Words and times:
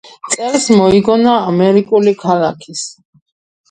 წელს 0.37 0.65
მოიგონა 0.77 1.37
ამერიკული 1.53 2.17
ქალაქის 2.27 2.87